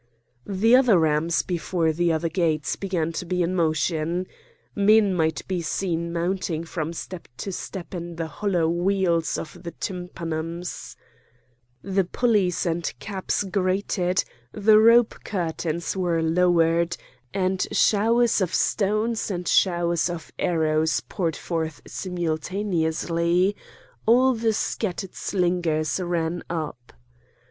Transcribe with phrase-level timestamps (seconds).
[0.47, 4.25] The other rams before the other gates began to be in motion.
[4.75, 9.73] Men might be seen mounting from step to step in the hollow wheels of the
[9.73, 10.95] tympanums.
[11.83, 16.97] The pulleys and caps grated, the rope curtains were lowered,
[17.31, 23.55] and showers of stones and showers of arrows poured forth simultaneously;
[24.07, 26.91] all the scattered slingers ran up.